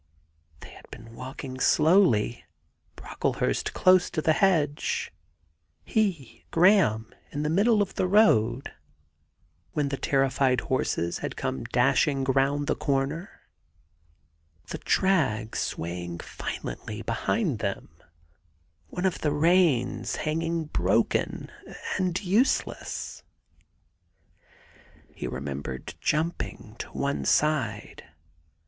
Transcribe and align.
They 0.61 0.71
had 0.71 0.89
been 0.89 1.13
walking 1.13 1.59
slowly, 1.59 2.43
Brocklehurst 2.95 3.71
close 3.75 4.09
to 4.09 4.19
the 4.19 4.33
hedge, 4.33 5.13
he, 5.85 6.43
Graham, 6.49 7.13
in 7.31 7.43
the 7.43 7.51
middle 7.51 7.83
of 7.83 7.93
the 7.93 8.07
road, 8.07 8.73
when 9.73 9.89
the 9.89 9.97
terrified 9.97 10.61
horses 10.61 11.19
had 11.19 11.35
come 11.37 11.65
dashing 11.65 12.23
round 12.23 12.65
the 12.65 12.75
corner, 12.75 13.41
the 14.69 14.79
drag 14.79 15.51
swa3ang 15.51 16.19
violently 16.19 17.03
behind 17.03 17.59
them, 17.59 17.89
one 18.87 19.05
of 19.05 19.19
the 19.21 19.31
reins 19.31 20.15
hanging 20.15 20.65
broken 20.65 21.51
and 21.99 22.23
useless. 22.25 23.21
He 25.13 25.27
re 25.27 25.41
membered 25.41 25.93
jumping 26.01 26.75
to 26.79 26.87
one 26.89 27.23
side. 27.23 28.03